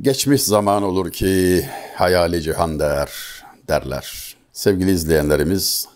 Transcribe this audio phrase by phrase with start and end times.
[0.00, 1.64] Geçmiş zaman olur ki
[1.94, 3.10] hayali cihan der,
[3.68, 4.36] derler.
[4.52, 5.88] Sevgili izleyenlerimiz,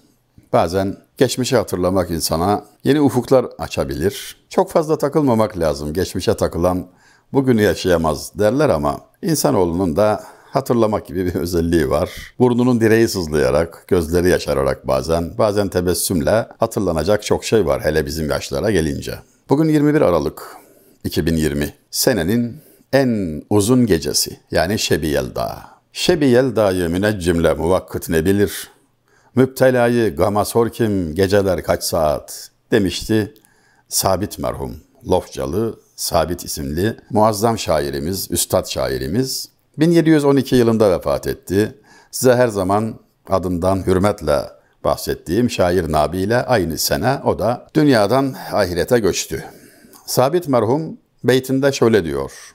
[0.53, 4.36] bazen geçmişi hatırlamak insana yeni ufuklar açabilir.
[4.49, 5.92] Çok fazla takılmamak lazım.
[5.92, 6.86] Geçmişe takılan
[7.33, 12.10] bugünü yaşayamaz derler ama insanoğlunun da hatırlamak gibi bir özelliği var.
[12.38, 18.70] Burnunun direği sızlayarak, gözleri yaşararak bazen, bazen tebessümle hatırlanacak çok şey var hele bizim yaşlara
[18.70, 19.14] gelince.
[19.48, 20.56] Bugün 21 Aralık
[21.04, 21.74] 2020.
[21.90, 25.62] Senenin en uzun gecesi yani Şebi Yelda.
[25.92, 28.70] Şebi Yelda'yı müneccimle muvakkıt ne bilir?
[29.34, 33.34] Müptelayı gama sor kim geceler kaç saat demişti
[33.88, 34.77] Sabit merhum.
[35.09, 41.75] Lofcalı Sabit isimli muazzam şairimiz, üstad şairimiz 1712 yılında vefat etti.
[42.11, 42.95] Size her zaman
[43.28, 44.41] adından hürmetle
[44.84, 49.45] bahsettiğim şair Nabi ile aynı sene o da dünyadan ahirete göçtü.
[50.06, 52.55] Sabit merhum beytinde şöyle diyor.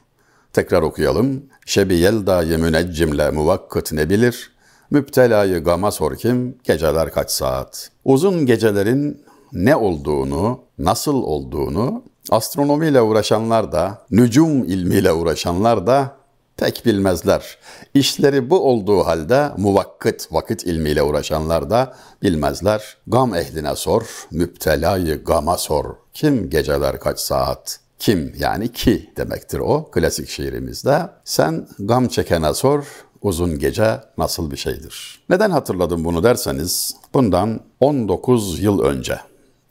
[0.55, 1.43] Tekrar okuyalım.
[1.65, 4.51] Şebi yeldayı müneccimle muvakkıt ne bilir?
[4.91, 6.57] Müptelayı gama sor kim?
[6.63, 7.91] Geceler kaç saat?
[8.05, 16.15] Uzun gecelerin ne olduğunu, nasıl olduğunu astronomiyle uğraşanlar da, nücum ilmiyle uğraşanlar da
[16.57, 17.57] pek bilmezler.
[17.93, 22.97] İşleri bu olduğu halde muvakkıt vakit ilmiyle uğraşanlar da bilmezler.
[23.07, 25.85] Gam ehline sor, müptelayı gama sor.
[26.13, 27.84] Kim geceler kaç saat?
[27.99, 31.09] Kim yani ki demektir o klasik şiirimizde.
[31.23, 32.85] Sen gam çekene sor,
[33.21, 35.19] uzun gece nasıl bir şeydir?
[35.29, 39.19] Neden hatırladım bunu derseniz bundan 19 yıl önce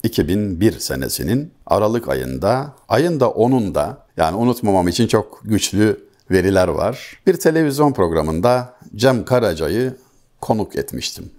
[0.03, 7.19] 2001 senesinin Aralık ayında, ayın da 10'unda yani unutmamam için çok güçlü veriler var.
[7.27, 9.95] Bir televizyon programında Cem Karaca'yı
[10.41, 11.31] konuk etmiştim.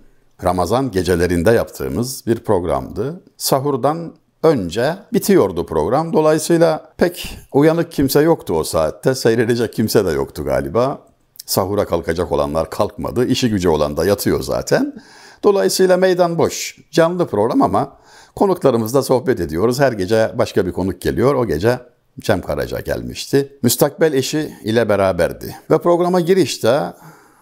[0.45, 3.20] Ramazan gecelerinde yaptığımız bir programdı.
[3.37, 4.14] Sahurdan
[4.47, 6.12] önce bitiyordu program.
[6.12, 9.14] Dolayısıyla pek uyanık kimse yoktu o saatte.
[9.14, 10.98] Seyredecek kimse de yoktu galiba.
[11.47, 13.27] Sahura kalkacak olanlar kalkmadı.
[13.27, 14.94] İşi gücü olan da yatıyor zaten.
[15.42, 16.78] Dolayısıyla meydan boş.
[16.91, 17.96] Canlı program ama
[18.36, 19.80] konuklarımızla sohbet ediyoruz.
[19.80, 21.34] Her gece başka bir konuk geliyor.
[21.34, 21.78] O gece
[22.20, 23.58] Cem Karaca gelmişti.
[23.63, 25.57] Müstakbel eşi ile beraberdi.
[25.70, 26.80] Ve programa girişte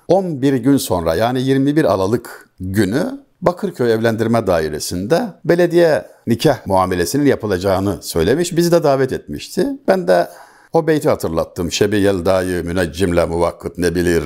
[0.09, 8.57] 11 gün sonra yani 21 Aralık günü Bakırköy Evlendirme Dairesi'nde belediye nikah muamelesinin yapılacağını söylemiş.
[8.57, 9.67] Bizi de davet etmişti.
[9.89, 10.29] Ben de
[10.73, 11.73] o beyti hatırlattım.
[11.73, 14.25] Şebi yeldayı müneccimle muvakkıt ne bilir,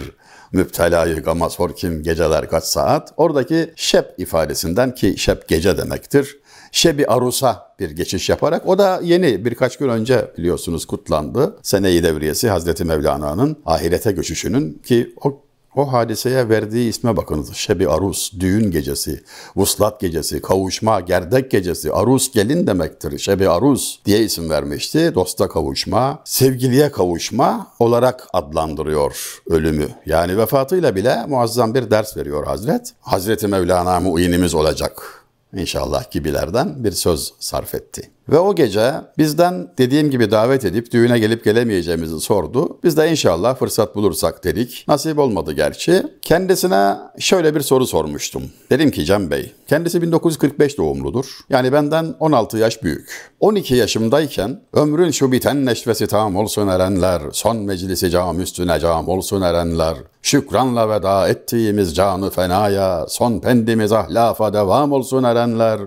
[0.53, 3.12] müptelayı gama sor kim geceler kaç saat.
[3.17, 6.39] Oradaki şep ifadesinden ki şep gece demektir.
[6.73, 11.57] Şebi Arus'a bir geçiş yaparak o da yeni birkaç gün önce biliyorsunuz kutlandı.
[11.62, 15.47] Sene-i devriyesi Hazreti Mevlana'nın ahirete göçüşünün ki o
[15.78, 17.55] o hadiseye verdiği isme bakınız.
[17.55, 19.22] Şebi Arus, düğün gecesi,
[19.56, 23.19] vuslat gecesi, kavuşma, gerdek gecesi, Arus gelin demektir.
[23.19, 25.12] Şebi Arus diye isim vermişti.
[25.15, 29.89] Dosta kavuşma, sevgiliye kavuşma olarak adlandırıyor ölümü.
[30.06, 32.93] Yani vefatıyla bile muazzam bir ders veriyor Hazret.
[33.00, 35.25] Hazreti Mevlana muinimiz olacak
[35.55, 38.10] inşallah gibilerden bir söz sarf etti.
[38.28, 42.78] Ve o gece bizden dediğim gibi davet edip düğüne gelip gelemeyeceğimizi sordu.
[42.84, 44.84] Biz de inşallah fırsat bulursak dedik.
[44.89, 46.03] Nasip olmadı gerçi.
[46.22, 48.43] Kendisine şöyle bir soru sormuştum.
[48.71, 51.39] Dedim ki Cem Bey, kendisi 1945 doğumludur.
[51.50, 53.33] Yani benden 16 yaş büyük.
[53.41, 59.43] 12 yaşımdayken ömrün şu biten neşvesi tam olsun erenler, son meclisi cam üstüne cam olsun
[59.43, 65.81] erenler, şükranla veda ettiğimiz canı fenaya, son pendimiz ahlafa devam olsun erenler,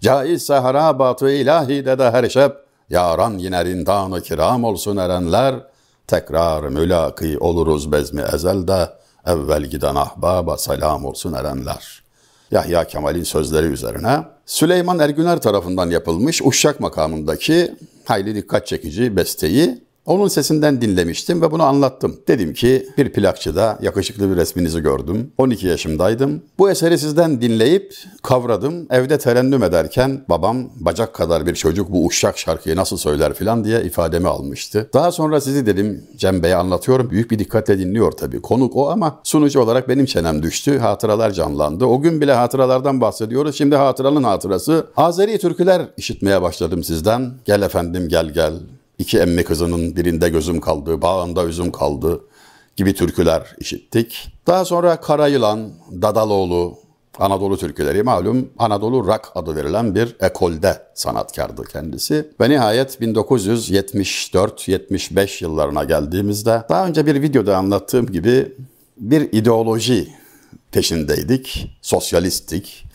[0.00, 2.56] Caizse harabatı ilahide de her şep,
[2.90, 5.54] yaran yine rindanı kiram olsun erenler,
[6.06, 8.88] tekrar mülaki oluruz bezmi ezelde,
[9.26, 12.02] evvel giden ahbaba selam olsun erenler.
[12.50, 20.28] Yahya Kemal'in sözleri üzerine Süleyman Ergüner tarafından yapılmış Uşşak makamındaki hayli dikkat çekici besteyi onun
[20.28, 22.20] sesinden dinlemiştim ve bunu anlattım.
[22.28, 25.32] Dedim ki bir plakçıda yakışıklı bir resminizi gördüm.
[25.38, 26.42] 12 yaşımdaydım.
[26.58, 28.86] Bu eseri sizden dinleyip kavradım.
[28.90, 33.82] Evde terennüm ederken babam bacak kadar bir çocuk bu uşak şarkıyı nasıl söyler filan diye
[33.82, 34.90] ifademi almıştı.
[34.94, 37.10] Daha sonra sizi dedim Cem Bey'e anlatıyorum.
[37.10, 38.42] Büyük bir dikkatle dinliyor tabii.
[38.42, 40.78] Konuk o ama sunucu olarak benim çenem düştü.
[40.78, 41.84] Hatıralar canlandı.
[41.84, 43.58] O gün bile hatıralardan bahsediyoruz.
[43.58, 44.86] Şimdi hatıranın hatırası.
[44.96, 47.30] Azeri türküler işitmeye başladım sizden.
[47.44, 48.52] Gel efendim gel gel.
[48.98, 52.20] İki emmi kızının birinde gözüm kaldı, bağında üzüm kaldı
[52.76, 54.32] gibi türküler işittik.
[54.46, 55.70] Daha sonra Karayılan,
[56.02, 56.78] Dadaloğlu,
[57.18, 62.28] Anadolu türküleri malum Anadolu Rock adı verilen bir ekolde sanatkardı kendisi.
[62.40, 68.52] Ve nihayet 1974-75 yıllarına geldiğimizde daha önce bir videoda anlattığım gibi
[68.96, 70.08] bir ideoloji
[70.72, 72.87] peşindeydik, sosyalisttik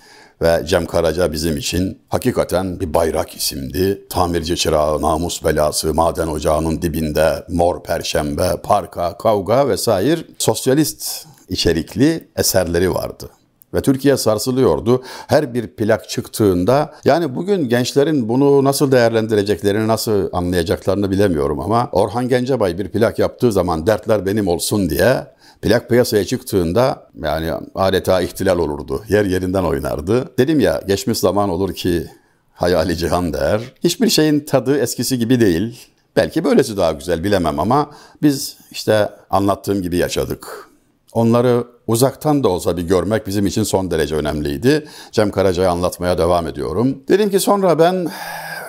[0.43, 4.07] Ve Cem Karaca bizim için hakikaten bir bayrak isimdi.
[4.09, 12.93] Tamirci çırağı, namus belası, maden ocağının dibinde, mor perşembe, parka, kavga vesaire sosyalist içerikli eserleri
[12.93, 13.29] vardı
[13.73, 15.03] ve Türkiye sarsılıyordu.
[15.27, 22.27] Her bir plak çıktığında yani bugün gençlerin bunu nasıl değerlendireceklerini, nasıl anlayacaklarını bilemiyorum ama Orhan
[22.29, 25.27] Gencebay bir plak yaptığı zaman dertler benim olsun diye
[25.63, 29.03] plak piyasaya çıktığında yani adeta ihtilal olurdu.
[29.09, 30.37] Yer yerinden oynardı.
[30.37, 32.07] Dedim ya geçmiş zaman olur ki
[32.53, 33.61] hayali cihan der.
[33.83, 35.87] Hiçbir şeyin tadı eskisi gibi değil.
[36.15, 40.69] Belki böylesi daha güzel bilemem ama biz işte anlattığım gibi yaşadık.
[41.13, 44.87] Onları uzaktan da olsa bir görmek bizim için son derece önemliydi.
[45.11, 46.97] Cem Karaca'yı anlatmaya devam ediyorum.
[47.07, 48.07] Dedim ki sonra ben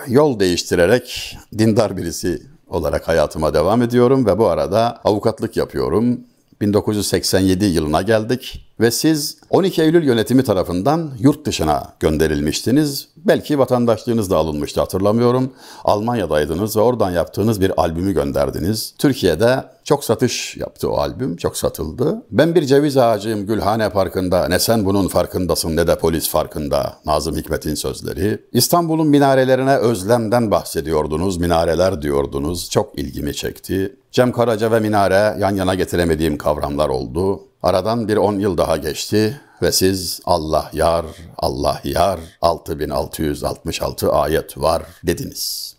[0.09, 6.21] yol değiştirerek dindar birisi olarak hayatıma devam ediyorum ve bu arada avukatlık yapıyorum.
[6.61, 13.09] 1987 yılına geldik ve siz 12 Eylül yönetimi tarafından yurt dışına gönderilmiştiniz.
[13.17, 15.53] Belki vatandaşlığınız da alınmıştı hatırlamıyorum.
[15.85, 18.95] Almanya'daydınız ve oradan yaptığınız bir albümü gönderdiniz.
[18.99, 22.23] Türkiye'de çok satış yaptı o albüm, çok satıldı.
[22.31, 26.97] Ben bir ceviz ağacıyım Gülhane Parkı'nda, ne sen bunun farkındasın ne de polis farkında.
[27.07, 28.39] Nazım Hikmet'in sözleri.
[28.53, 32.71] İstanbul'un minarelerine özlemden bahsediyordunuz, minareler diyordunuz.
[32.71, 33.97] Çok ilgimi çekti.
[34.15, 37.41] Cem Karaca ve minare yan yana getiremediğim kavramlar oldu.
[37.63, 41.07] Aradan bir 10 yıl daha geçti ve siz Allah yar,
[41.39, 45.77] Allah yar 6666 ayet var dediniz.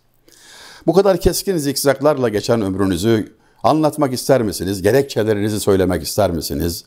[0.86, 4.82] Bu kadar keskin zikzaklarla geçen ömrünüzü anlatmak ister misiniz?
[4.82, 6.84] Gerekçelerinizi söylemek ister misiniz?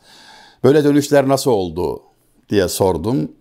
[0.64, 2.02] Böyle dönüşler nasıl oldu
[2.50, 3.32] diye sordum.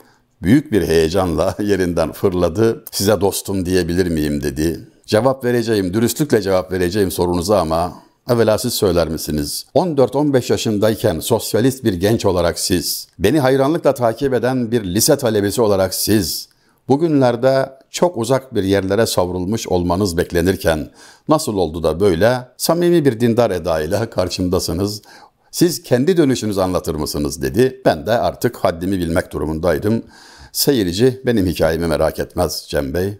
[0.43, 2.85] Büyük bir heyecanla yerinden fırladı.
[2.91, 4.89] Size dostum diyebilir miyim dedi.
[5.09, 7.93] Cevap vereceğim, dürüstlükle cevap vereceğim sorunuza ama
[8.31, 9.67] Evvela siz söyler misiniz?
[9.75, 15.95] 14-15 yaşındayken sosyalist bir genç olarak siz, beni hayranlıkla takip eden bir lise talebesi olarak
[15.95, 16.49] siz,
[16.89, 20.91] bugünlerde çok uzak bir yerlere savrulmuş olmanız beklenirken
[21.29, 25.03] nasıl oldu da böyle samimi bir dindar edayla karşımdasınız?
[25.51, 27.81] Siz kendi dönüşünüzü anlatır mısınız dedi.
[27.85, 30.03] Ben de artık haddimi bilmek durumundaydım.
[30.53, 33.19] Seyirci benim hikayemi merak etmez Cem Bey.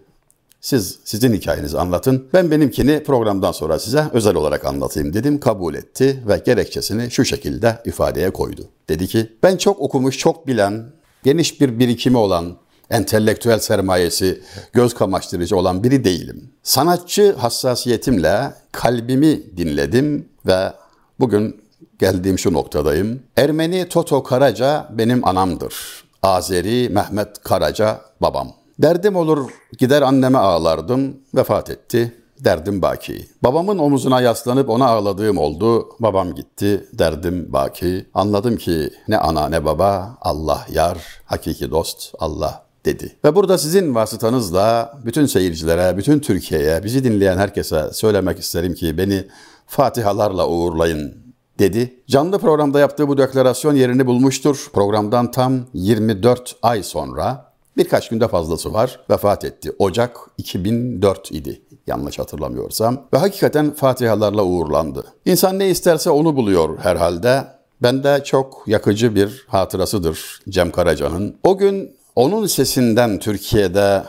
[0.61, 2.27] Siz sizin hikayenizi anlatın.
[2.33, 5.39] Ben benimkini programdan sonra size özel olarak anlatayım dedim.
[5.39, 8.61] Kabul etti ve gerekçesini şu şekilde ifadeye koydu.
[8.89, 10.85] Dedi ki ben çok okumuş, çok bilen,
[11.23, 12.57] geniş bir birikimi olan,
[12.89, 14.41] entelektüel sermayesi
[14.73, 16.51] göz kamaştırıcı olan biri değilim.
[16.63, 20.73] Sanatçı hassasiyetimle kalbimi dinledim ve
[21.19, 21.61] bugün
[21.99, 23.23] geldiğim şu noktadayım.
[23.37, 25.75] Ermeni Toto Karaca benim anamdır.
[26.23, 28.58] Azeri Mehmet Karaca babam.
[28.81, 32.13] Derdim olur gider anneme ağlardım, vefat etti.
[32.39, 33.25] Derdim baki.
[33.43, 35.89] Babamın omuzuna yaslanıp ona ağladığım oldu.
[35.99, 38.05] Babam gitti, derdim baki.
[38.13, 43.15] Anladım ki ne ana ne baba, Allah yar, hakiki dost Allah dedi.
[43.25, 49.27] Ve burada sizin vasıtanızla bütün seyircilere, bütün Türkiye'ye, bizi dinleyen herkese söylemek isterim ki beni
[49.67, 51.13] fatihalarla uğurlayın
[51.59, 52.03] dedi.
[52.07, 54.67] Canlı programda yaptığı bu deklarasyon yerini bulmuştur.
[54.73, 57.48] Programdan tam 24 ay sonra
[57.79, 58.99] Birkaç günde fazlası var.
[59.09, 59.71] Vefat etti.
[59.79, 63.07] Ocak 2004 idi yanlış hatırlamıyorsam.
[63.13, 65.03] Ve hakikaten fatihalarla uğurlandı.
[65.25, 67.43] İnsan ne isterse onu buluyor herhalde.
[67.83, 71.35] Bende çok yakıcı bir hatırasıdır Cem Karaca'nın.
[71.43, 74.03] O gün onun sesinden Türkiye'de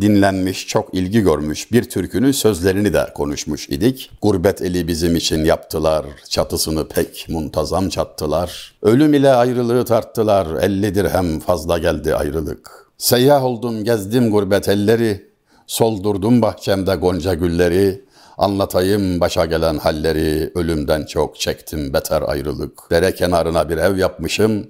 [0.00, 4.10] dinlenmiş, çok ilgi görmüş bir türkünün sözlerini de konuşmuş idik.
[4.22, 8.74] Gurbet eli bizim için yaptılar, çatısını pek muntazam çattılar.
[8.82, 12.86] Ölüm ile ayrılığı tarttılar, elli dirhem fazla geldi ayrılık.
[12.98, 15.30] Seyyah oldum, gezdim gurbet elleri,
[15.66, 18.04] soldurdum bahçemde gonca gülleri.
[18.38, 22.90] Anlatayım başa gelen halleri, ölümden çok çektim beter ayrılık.
[22.90, 24.66] Dere kenarına bir ev yapmışım,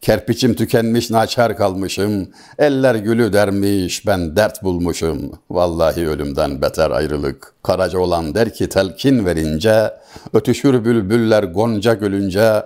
[0.00, 2.28] Kerpiçim tükenmiş naçar kalmışım.
[2.58, 5.32] Eller gülü dermiş ben dert bulmuşum.
[5.50, 7.52] Vallahi ölümden beter ayrılık.
[7.62, 9.90] Karaca olan der ki telkin verince.
[10.32, 12.62] Ötüşür bülbüller gonca gülünce.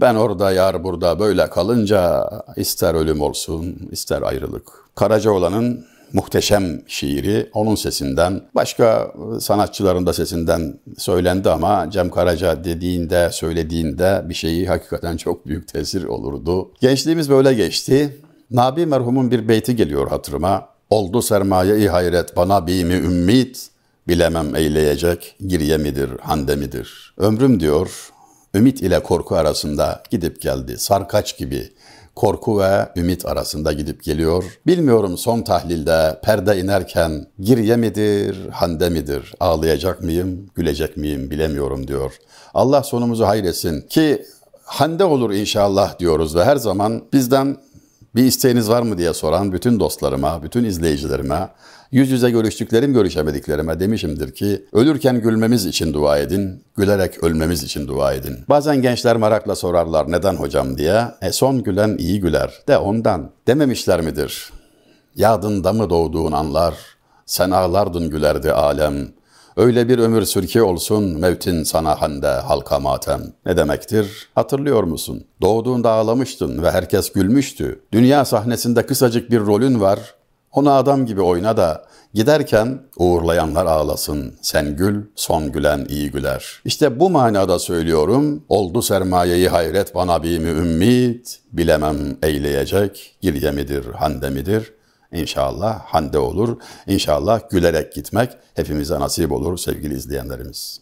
[0.00, 4.68] Ben orada yar burada böyle kalınca ister ölüm olsun ister ayrılık.
[4.94, 13.30] Karaca olanın muhteşem şiiri onun sesinden, başka sanatçıların da sesinden söylendi ama Cem Karaca dediğinde,
[13.32, 16.70] söylediğinde bir şeyi hakikaten çok büyük tesir olurdu.
[16.80, 18.16] Gençliğimiz böyle geçti.
[18.50, 20.68] Nabi merhumun bir beyti geliyor hatırıma.
[20.90, 23.68] Oldu sermaye-i hayret bana bimi ümmit,
[24.08, 27.14] bilemem eyleyecek girye midir, hande midir?
[27.18, 28.10] Ömrüm diyor,
[28.54, 31.72] ümit ile korku arasında gidip geldi, sarkaç gibi
[32.14, 34.44] korku ve ümit arasında gidip geliyor.
[34.66, 42.12] Bilmiyorum son tahlilde perde inerken girye midir, hande midir, ağlayacak mıyım, gülecek miyim bilemiyorum diyor.
[42.54, 44.24] Allah sonumuzu hayretsin ki
[44.64, 47.56] hande olur inşallah diyoruz ve her zaman bizden
[48.14, 51.48] bir isteğiniz var mı diye soran bütün dostlarıma, bütün izleyicilerime,
[51.92, 58.12] yüz yüze görüştüklerim görüşemediklerime demişimdir ki ölürken gülmemiz için dua edin, gülerek ölmemiz için dua
[58.12, 58.38] edin.
[58.48, 61.04] Bazen gençler merakla sorarlar neden hocam diye.
[61.22, 64.50] E son gülen iyi güler de ondan dememişler midir?
[65.14, 66.74] Yadında mı doğduğun anlar,
[67.26, 69.08] sen ağlardın gülerdi alem.
[69.56, 73.22] Öyle bir ömür sürki olsun mevtin sana hande halka matem.
[73.46, 74.28] Ne demektir?
[74.34, 75.24] Hatırlıyor musun?
[75.40, 77.82] Doğduğunda ağlamıştın ve herkes gülmüştü.
[77.92, 79.98] Dünya sahnesinde kısacık bir rolün var.
[80.52, 84.34] Onu adam gibi oyna da giderken uğurlayanlar ağlasın.
[84.42, 86.62] Sen gül, son gülen iyi güler.
[86.64, 88.44] İşte bu manada söylüyorum.
[88.48, 91.40] Oldu sermayeyi hayret bana bir mümmit.
[91.52, 93.16] Bilemem eyleyecek.
[93.20, 94.81] Girye midir, hande midir?''
[95.12, 96.56] İnşallah hande olur.
[96.86, 100.81] İnşallah gülerek gitmek hepimize nasip olur sevgili izleyenlerimiz.